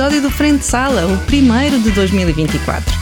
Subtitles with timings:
[0.00, 2.98] episódio do Frente Sala, o primeiro de 2024.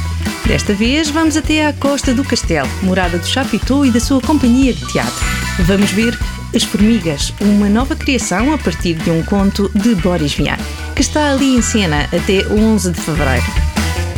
[0.48, 4.72] Desta vez vamos até à Costa do Castelo, morada do Chapitou e da sua companhia
[4.72, 5.24] de teatro.
[5.60, 6.18] Vamos ver
[6.52, 10.56] As Formigas, uma nova criação a partir de um conto de Boris Vian,
[10.96, 13.46] que está ali em cena até 11 de fevereiro.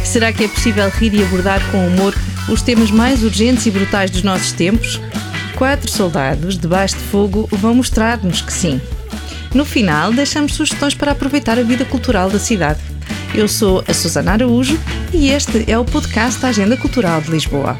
[0.03, 2.15] Será que é possível rir e abordar com humor
[2.49, 4.99] os temas mais urgentes e brutais dos nossos tempos?
[5.55, 8.81] Quatro soldados debaixo de fogo vão mostrar-nos que sim.
[9.55, 12.81] No final, deixamos sugestões para aproveitar a vida cultural da cidade.
[13.35, 14.79] Eu sou a Susana Araújo
[15.13, 17.79] e este é o podcast da Agenda Cultural de Lisboa.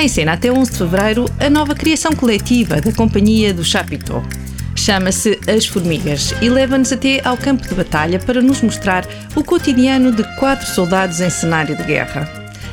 [0.00, 4.24] Está em cena até 11 de fevereiro a nova criação coletiva da Companhia do Chapitão.
[4.74, 9.06] Chama-se As Formigas e leva-nos até ao campo de batalha para nos mostrar
[9.36, 12.26] o cotidiano de quatro soldados em cenário de guerra.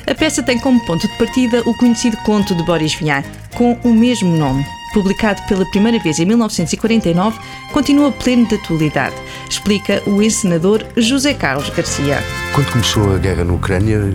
[0.10, 3.22] A peça tem como ponto de partida o conhecido conto de Boris Vian,
[3.56, 4.66] com o mesmo nome.
[4.98, 7.38] Publicado pela primeira vez em 1949,
[7.72, 9.14] continua pleno de atualidade,
[9.48, 12.18] explica o encenador José Carlos Garcia.
[12.52, 14.12] Quando começou a guerra na Ucrânia,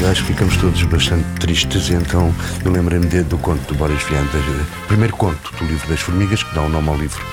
[0.00, 2.32] eu acho que ficamos todos bastante tristes, então
[2.64, 6.54] eu lembrei-me do conto do Boris Vian, do primeiro conto do livro das formigas, que
[6.54, 7.26] dá o nome ao livro.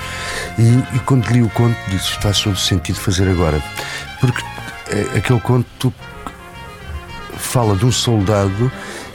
[0.57, 3.61] E, e quando li o conto, disse: faz todo sentido fazer agora.
[4.19, 4.43] Porque
[4.89, 5.93] eh, aquele conto
[7.35, 8.71] fala de um soldado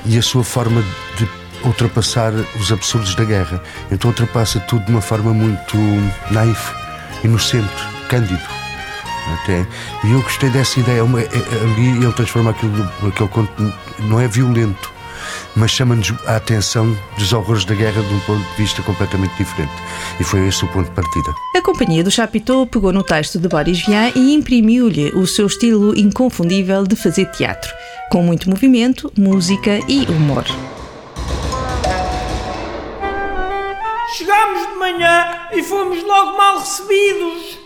[0.06, 0.84] e a sua forma
[1.18, 3.62] de ultrapassar os absurdos da guerra.
[3.90, 5.76] Então ultrapassa tudo de uma forma muito
[6.30, 6.72] naif,
[7.24, 7.68] inocente,
[8.08, 8.40] cândido.
[9.42, 9.64] Até.
[10.04, 11.04] E eu gostei dessa ideia.
[11.04, 14.90] Uma, é- é- ali ele transforma aquilo, aquele conto, não é violento,
[15.54, 19.72] mas chama-nos a atenção dos horrores da guerra de um ponto de vista completamente diferente.
[20.18, 21.32] E foi esse o ponto de partida.
[21.56, 25.96] A Companhia do Chapitão pegou no texto de Boris Vian e imprimiu-lhe o seu estilo
[25.96, 27.72] inconfundível de fazer teatro,
[28.10, 30.44] com muito movimento, música e humor.
[34.12, 37.58] Chegámos de manhã e fomos logo mal recebidos.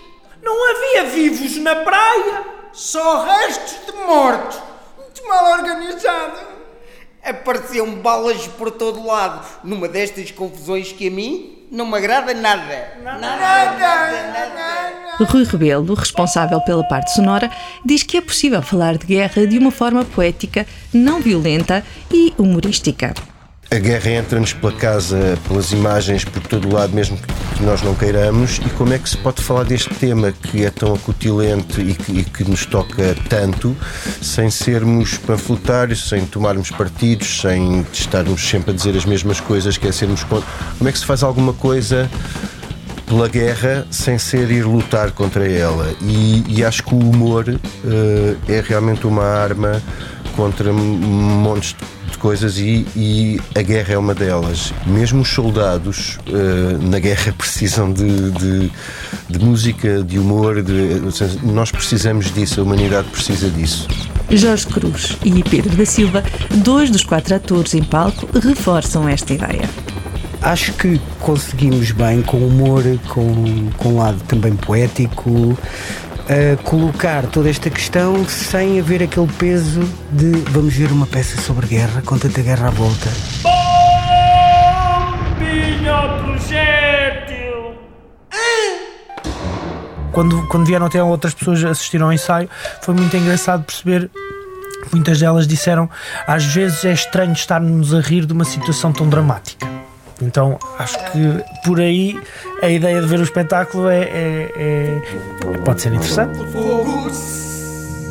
[0.43, 2.45] Não havia vivos na praia.
[2.73, 4.59] Só restos de mortos.
[4.97, 6.39] Muito mal organizado.
[7.25, 12.93] Apareciam balas por todo lado, numa destas confusões que a mim não me agrada nada.
[15.28, 17.51] Rui Rebelo, responsável pela parte sonora,
[17.84, 23.15] diz que é possível falar de guerra de uma forma poética, não violenta e humorística.
[23.69, 27.19] A guerra entra-nos pela casa, pelas imagens, por todo o lado, mesmo
[27.56, 28.59] que nós não queiramos.
[28.65, 32.21] E como é que se pode falar deste tema que é tão acutilente e que,
[32.21, 33.77] e que nos toca tanto,
[34.22, 39.88] sem sermos panfletários, sem tomarmos partidos, sem estarmos sempre a dizer as mesmas coisas, que
[39.88, 40.48] é sermos contra.
[40.78, 42.09] Como é que se faz alguma coisa
[43.04, 45.93] pela guerra sem ser ir lutar contra ela?
[46.03, 49.83] E, e acho que o humor eh, é realmente uma arma
[50.37, 51.75] contra montes
[52.11, 54.73] de coisas e, e a guerra é uma delas.
[54.87, 58.73] Mesmo os soldados eh, na guerra precisam de, de-
[59.29, 61.01] de música, de humor, de-
[61.43, 63.89] nós precisamos disso, a humanidade precisa disso.
[64.31, 66.23] Jorge Cruz e Pedro da Silva,
[66.57, 69.69] dois dos quatro atores em palco, reforçam esta ideia.
[70.43, 75.59] Acho que conseguimos bem, com humor, com, com um lado também poético,
[76.28, 79.81] a colocar toda esta questão sem haver aquele peso
[80.11, 83.09] de vamos ver uma peça sobre guerra, com tanta guerra à volta.
[85.39, 87.77] Bombinha projétil.
[90.13, 92.49] quando, quando vieram até outras pessoas assistir ao ensaio,
[92.83, 94.11] foi muito engraçado perceber.
[94.93, 95.91] Muitas delas disseram
[96.27, 99.66] às vezes é estranho estarmos a rir de uma situação tão dramática.
[100.21, 102.18] Então acho que por aí
[102.63, 106.39] a ideia de ver o espetáculo é, é- é- pode ser interessante.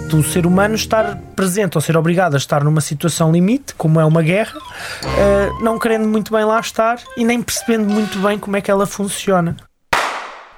[0.10, 4.06] Do ser humano estar presente ou ser obrigado a estar numa situação limite, como é
[4.06, 4.60] uma guerra,
[5.04, 8.70] eh, não querendo muito bem lá estar e nem percebendo muito bem como é que
[8.70, 9.58] ela funciona.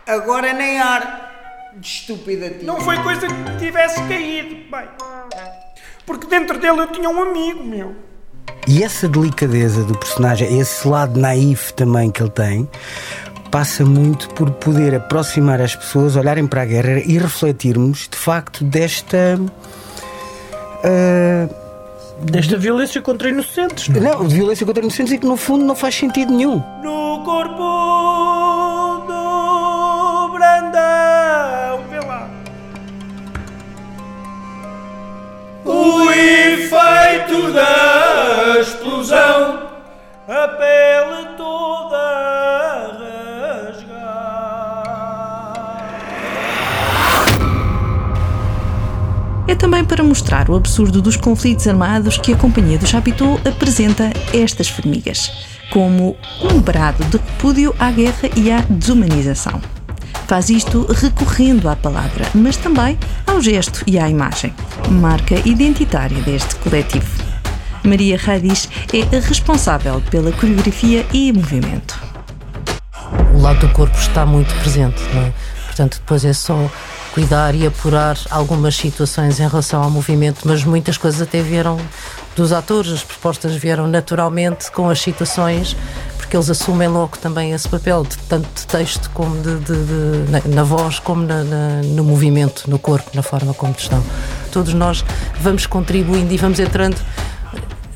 [0.05, 1.25] Agora nem ar.
[1.77, 2.63] De estúpida tia.
[2.67, 4.87] Não foi coisa que tivesse caído, bem.
[6.05, 7.95] Porque dentro dele eu tinha um amigo, meu.
[8.67, 12.67] E essa delicadeza do personagem, esse lado naif também que ele tem,
[13.49, 18.63] passa muito por poder aproximar as pessoas, olharem para a guerra e refletirmos de facto
[18.63, 19.39] desta.
[20.83, 21.49] Uh,
[22.25, 23.87] desta violência contra inocentes.
[23.87, 26.61] Não, não violência contra inocentes e que no fundo não faz sentido nenhum.
[26.83, 28.46] No corpo
[40.57, 42.17] pele toda
[49.47, 54.11] É também para mostrar o absurdo dos conflitos armados que a Companhia do Chapitão apresenta
[54.33, 55.31] estas formigas,
[55.71, 59.61] como um brado de repúdio à guerra e à desumanização.
[60.27, 64.53] Faz isto recorrendo à palavra, mas também ao gesto e à imagem,
[64.91, 67.26] marca identitária deste coletivo.
[67.87, 71.97] Maria Radis é a responsável pela coreografia e movimento.
[73.33, 75.33] O lado do corpo está muito presente, não é?
[75.67, 76.69] Portanto, depois é só
[77.13, 81.79] cuidar e apurar algumas situações em relação ao movimento, mas muitas coisas até vieram
[82.35, 85.75] dos atores, as propostas vieram naturalmente com as situações,
[86.17, 90.31] porque eles assumem logo também esse papel, de, tanto de texto como de, de, de
[90.31, 94.03] na, na, voz, como na, na, no movimento, no corpo, na forma como estão.
[94.51, 95.05] Todos nós
[95.39, 96.97] vamos contribuindo e vamos entrando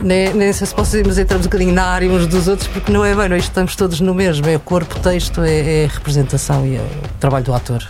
[0.03, 2.67] nem, nem sei se posso dizer, mas entramos um bocadinho na área uns dos outros,
[2.67, 4.47] porque não é bem, nós estamos todos no mesmo.
[4.47, 7.87] É corpo, texto, é, é representação e é o trabalho do ator.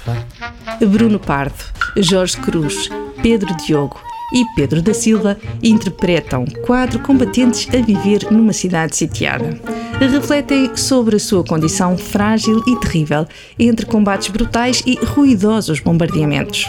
[0.87, 1.63] Bruno Pardo,
[1.97, 2.89] Jorge Cruz,
[3.21, 3.99] Pedro Diogo
[4.33, 9.59] e Pedro da Silva interpretam quatro combatentes a viver numa cidade sitiada.
[9.99, 13.27] Refletem sobre a sua condição frágil e terrível
[13.59, 16.67] entre combates brutais e ruidosos bombardeamentos.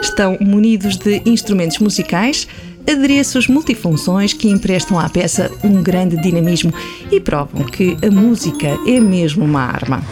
[0.00, 2.48] Estão munidos de instrumentos musicais,
[2.88, 6.72] adereços multifunções que emprestam à peça um grande dinamismo
[7.10, 10.02] e provam que a música é mesmo uma arma.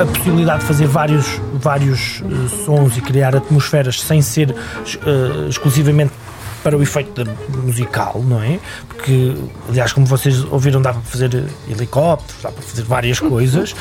[0.00, 6.12] a possibilidade de fazer vários, vários uh, sons e criar atmosferas sem ser uh, exclusivamente
[6.62, 7.24] para o efeito
[7.64, 8.58] musical, não é?
[8.88, 9.36] Porque,
[9.68, 13.74] aliás, como vocês ouviram, dá para fazer helicópteros, dá para fazer várias coisas.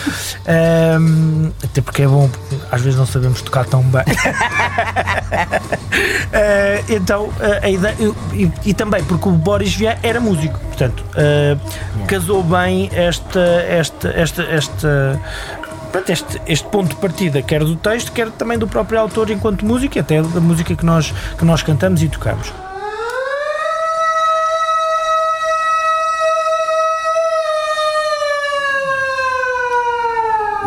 [0.99, 4.01] Um, até porque é bom, porque às vezes não sabemos tocar tão bem.
[4.01, 4.05] uh,
[6.89, 7.95] então, uh, a ideia.
[8.33, 11.59] E, e, também porque o Boris Vian era músico, portanto, uh,
[12.07, 15.21] casou bem esta, esta, esta, esta
[15.91, 19.65] Portanto, este, este ponto de partida, quer do texto, quer também do próprio autor enquanto
[19.65, 22.53] música, e até da música que nós, que nós cantamos e tocamos.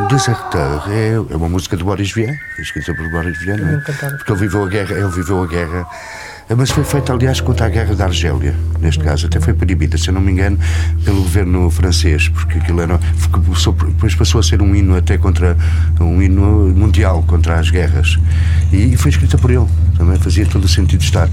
[0.09, 3.77] Deserteur é, é uma música de Boris Vian, escrita por Boris Vian, não é?
[4.17, 5.87] porque ele viveu a guerra, ele viveu a guerra,
[6.56, 10.09] mas foi feita aliás contra a guerra da Argélia, neste caso, até foi proibida, se
[10.09, 10.59] eu não me engano,
[11.05, 12.99] pelo governo francês, porque aquilo era,
[13.87, 15.56] depois passou a ser um hino até contra
[16.00, 18.19] um hino mundial contra as guerras
[18.73, 19.66] e foi escrita por ele,
[19.97, 21.28] também fazia todo o sentido de estar.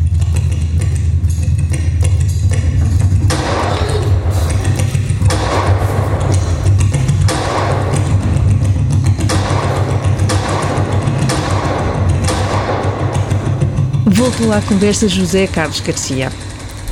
[14.30, 16.32] Voltou à conversa José Carlos Garcia.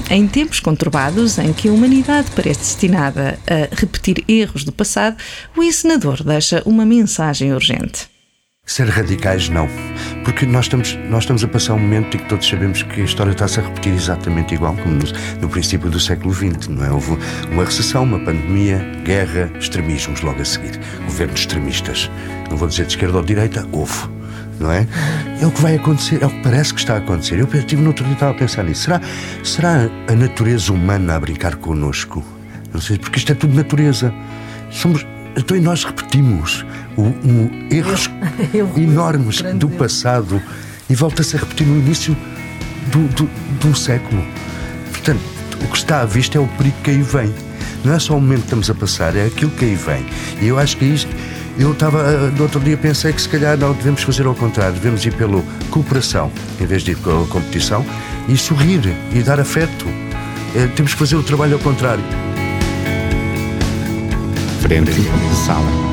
[0.09, 5.15] Em tempos conturbados, em que a humanidade parece destinada a repetir erros do passado,
[5.55, 8.09] o encenador deixa uma mensagem urgente.
[8.65, 9.69] Ser radicais, não.
[10.25, 13.05] Porque nós estamos, nós estamos a passar um momento em que todos sabemos que a
[13.05, 15.05] história está-se a repetir exatamente igual como no,
[15.39, 16.91] no, princípio do século XX, não é?
[16.91, 17.19] Houve
[17.51, 20.79] uma recessão, uma pandemia, guerra, extremismos logo a seguir.
[21.05, 22.09] Governos extremistas.
[22.49, 24.16] Não vou dizer de esquerda ou de direita, houve
[24.59, 24.87] não é?
[25.41, 27.39] É o que vai acontecer, é o que parece que está a acontecer.
[27.39, 28.83] Eu tive no outro dia estava a pensar nisso.
[28.83, 29.01] Será,
[29.43, 32.23] será a natureza humana a brincar connosco?
[32.73, 34.13] Não sei, porque isto é tudo natureza.
[34.71, 38.09] Somos, então e nós repetimos o, o erros
[38.53, 40.41] eu, eu, enormes do passado
[40.89, 42.15] e volta-se a repetir no início
[42.91, 44.23] do, do, do século.
[44.91, 45.21] Portanto,
[45.61, 47.33] o que está à vista é o perigo que aí vem.
[47.83, 50.05] Não é só o momento que estamos a passar, é aquilo que aí vem.
[50.41, 51.09] E eu acho que é isto
[51.59, 54.73] eu estava, eh, no outro dia pensei que se calhar não devemos fazer ao contrário,
[54.73, 57.85] devemos ir pela cooperação em vez de ir pela competição
[58.27, 58.81] e sorrir
[59.13, 59.85] e dar afeto.
[60.55, 62.03] É, temos que fazer o trabalho ao contrário.
[64.61, 65.87] Frente de sala.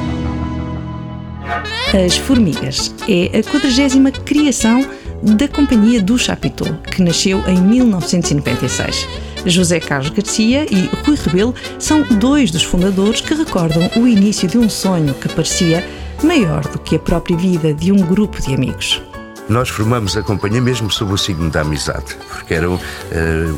[2.05, 4.85] As Formigas é a 40 criação
[5.23, 9.07] da Companhia do Chapitão, que nasceu em 1996.
[9.47, 14.59] José Carlos Garcia e Rui Rebelo são dois dos fundadores que recordam o início de
[14.59, 15.87] um sonho que parecia
[16.23, 19.03] maior do que a própria vida de um grupo de amigos.
[19.47, 22.81] Nós formamos a companhia mesmo sob o signo da amizade, porque eram uh,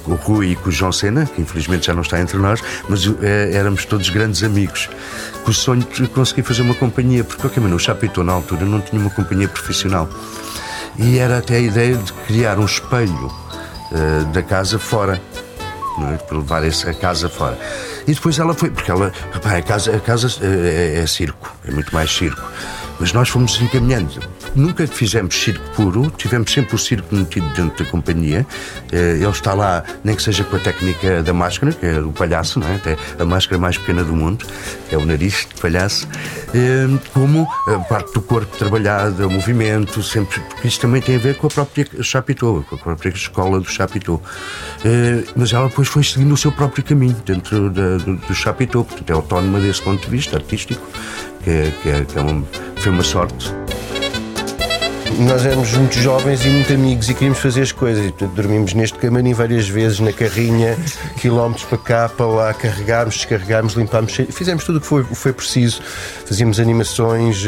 [0.05, 3.17] o Rui e o João Sena, que infelizmente já não está entre nós, mas uh,
[3.23, 4.89] éramos todos grandes amigos.
[5.45, 8.81] Com o sonho de conseguir fazer uma companhia, porque okay, o Chapitão na altura não
[8.81, 10.09] tinha uma companhia profissional.
[10.99, 13.27] E era até a ideia de criar um espelho
[13.93, 15.23] uh, da casa fora,
[16.13, 16.17] é?
[16.17, 17.59] para levar essa casa fora.
[18.07, 21.71] E depois ela foi, porque ela, rapaz, a casa, a casa é, é circo, é
[21.71, 22.43] muito mais circo.
[22.99, 24.21] Mas nós fomos encaminhando.
[24.57, 28.47] Nunca fizemos circo puro, tivemos sempre o circo metido dentro da companhia.
[28.91, 32.11] Eh, ele está lá, nem que seja com a técnica da máscara, que é o
[32.11, 32.77] palhaço, não é?
[32.77, 34.47] Até a máscara mais pequena do mundo,
[34.91, 36.09] é o nariz de palhaço.
[36.55, 41.19] Eh, como a parte do corpo trabalhada, o movimento, sempre, porque isso também tem a
[41.19, 44.23] ver com a própria Chapitou, com a própria escola do Chapitou.
[44.87, 49.11] Eh, mas ela depois foi seguindo o seu próprio caminho dentro do, do Chapitou, portanto
[49.11, 50.83] é autónoma desse ponto de vista artístico,
[51.45, 52.43] que é, que é, que é uma,
[52.79, 53.53] foi uma sorte.
[55.19, 58.05] Nós éramos muito jovens e muito amigos e queríamos fazer as coisas.
[58.05, 60.77] E, portanto, dormimos neste camarim várias vezes, na carrinha,
[61.21, 65.81] quilómetros para cá, para lá, carregámos, descarregámos, limpámos, fizemos tudo o que foi, foi preciso.
[66.27, 67.45] Fazíamos animações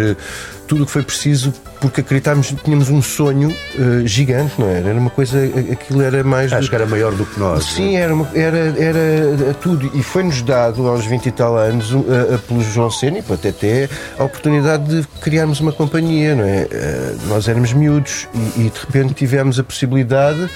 [0.69, 4.90] tudo o que foi preciso porque acreditámos que tínhamos um sonho uh, gigante, não era?
[4.90, 5.38] Era uma coisa,
[5.73, 6.52] aquilo era mais.
[6.52, 6.70] Acho do...
[6.70, 7.64] que era maior do que nós.
[7.64, 9.90] Sim, era, uma, era, era tudo.
[9.94, 13.38] E foi-nos dado aos 20 e tal anos, uh, uh, pelo João Sena e pelo
[13.38, 16.62] TT, a oportunidade de criarmos uma companhia, não é?
[16.64, 20.49] Uh, nós éramos miúdos e, e de repente tivemos a possibilidade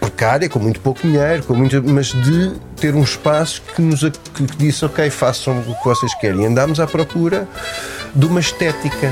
[0.00, 4.44] precária, com muito pouco dinheiro, com muito, mas de ter um espaço que nos que
[4.56, 6.42] disse, ok, façam o que vocês querem.
[6.42, 7.48] E andámos à procura
[8.14, 9.10] de uma estética.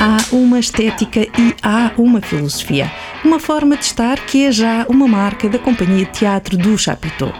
[0.00, 2.88] Há uma estética e há uma filosofia.
[3.24, 7.32] Uma forma de estar que é já uma marca da companhia de teatro do Chapitão.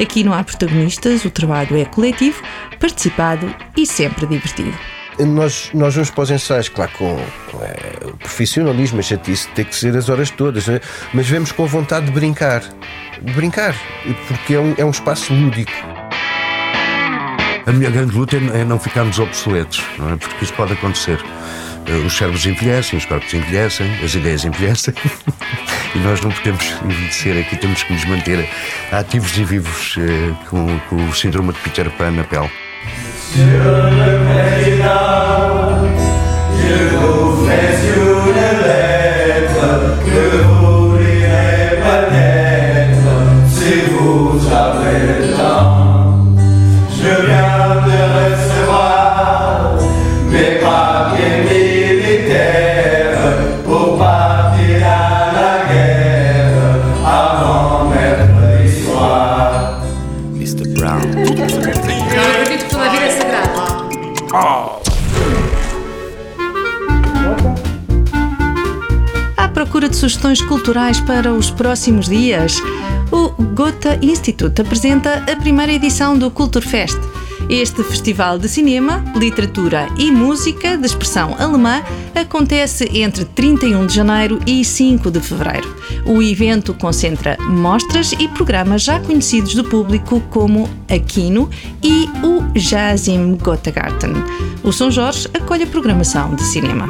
[0.00, 2.40] Aqui não há protagonistas, o trabalho é coletivo,
[2.78, 4.78] participado e sempre divertido.
[5.18, 7.16] Nós, nós vamos para os ensaios, claro, com,
[7.50, 10.80] com é, o profissionalismo, a chatice tem que ser as horas todas, é?
[11.12, 12.62] mas vemos com vontade de brincar.
[13.20, 13.74] De brincar,
[14.28, 15.72] porque é um, é um espaço lúdico.
[17.66, 20.16] A minha grande luta é não ficarmos obsoletos, não é?
[20.16, 21.18] porque isso pode acontecer.
[21.86, 24.94] Eh, os cérebros envelhecem, os corpos envelhecem, as ideias envelhecem
[25.94, 28.48] e nós não podemos envelhecer aqui, temos que nos manter
[28.90, 32.50] ativos e vivos eh, com, com o síndrome de Peter Pan na pele.
[70.24, 72.56] Sugestões culturais para os próximos dias?
[73.12, 76.98] O Gotha Institute apresenta a primeira edição do Kulturfest.
[77.50, 81.82] Este festival de cinema, literatura e música de expressão alemã
[82.14, 85.76] acontece entre 31 de janeiro e 5 de fevereiro.
[86.06, 91.50] O evento concentra mostras e programas já conhecidos do público como a Kino
[91.82, 94.14] e o Jazz im Gotha-Garten.
[94.62, 96.88] O São Jorge acolhe a programação de cinema.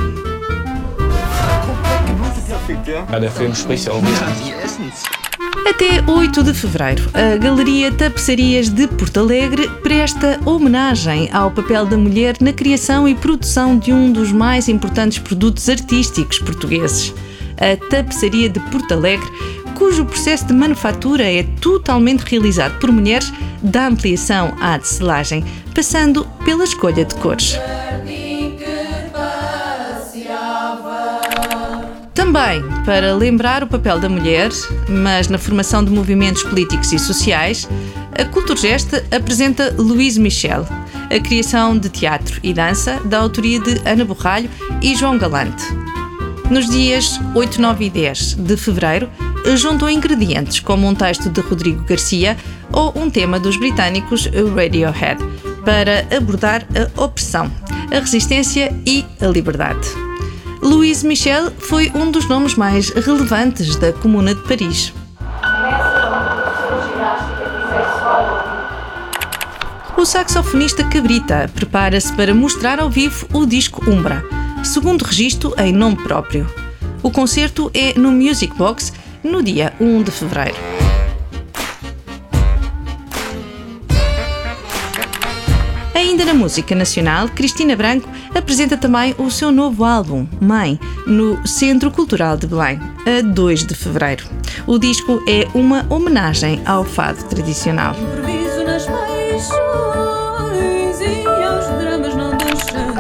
[5.68, 11.96] Até 8 de fevereiro, a Galeria Tapeçarias de Porto Alegre presta homenagem ao papel da
[11.96, 17.12] mulher na criação e produção de um dos mais importantes produtos artísticos portugueses,
[17.56, 19.28] a Tapeçaria de Porto Alegre,
[19.74, 26.62] cujo processo de manufatura é totalmente realizado por mulheres, da ampliação à tecelagem, passando pela
[26.62, 27.58] escolha de cores.
[32.34, 34.50] Também para lembrar o papel da mulher,
[34.88, 37.68] mas na formação de movimentos políticos e sociais,
[38.18, 40.66] a Culturgest apresenta Louise Michel,
[41.14, 44.50] a criação de teatro e dança da autoria de Ana Borralho
[44.82, 45.62] e João Galante.
[46.50, 49.08] Nos dias 8, 9 e 10 de fevereiro,
[49.56, 52.36] juntam ingredientes como um texto de Rodrigo Garcia
[52.72, 55.22] ou um tema dos britânicos Radiohead
[55.64, 57.48] para abordar a opressão,
[57.94, 60.03] a resistência e a liberdade.
[60.64, 64.94] Louise Michel foi um dos nomes mais relevantes da Comuna de Paris.
[69.94, 74.24] O saxofonista Cabrita prepara-se para mostrar ao vivo o disco Umbra,
[74.64, 76.48] segundo registro em nome próprio.
[77.02, 78.90] O concerto é no Music Box
[79.22, 80.73] no dia 1 de fevereiro.
[86.14, 90.78] Ainda na música nacional, Cristina Branco apresenta também o seu novo álbum, Mãe,
[91.08, 94.24] no Centro Cultural de Belém, a 2 de fevereiro.
[94.64, 97.96] O disco é uma homenagem ao fado tradicional.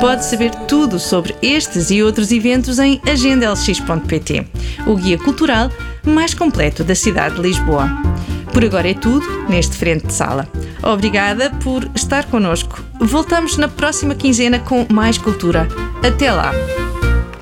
[0.00, 4.44] Pode saber tudo sobre estes e outros eventos em agendalx.pt,
[4.88, 5.70] o guia cultural
[6.04, 7.88] mais completo da cidade de Lisboa.
[8.52, 10.48] Por agora é tudo neste Frente de Sala.
[10.84, 12.84] Obrigada por estar connosco.
[13.00, 15.66] Voltamos na próxima quinzena com mais cultura.
[16.06, 16.52] Até lá!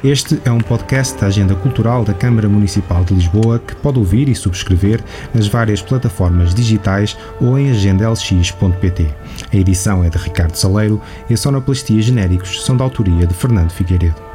[0.04, 4.28] Este é um podcast da Agenda Cultural da Câmara Municipal de Lisboa que pode ouvir
[4.28, 5.00] e subscrever
[5.32, 9.06] nas várias plataformas digitais ou em agendalx.pt.
[9.52, 13.70] A edição é de Ricardo Saleiro e a sonoplastia genéricos são da autoria de Fernando
[13.70, 14.31] Figueiredo.